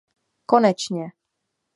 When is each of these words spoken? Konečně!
Konečně! 0.51 1.05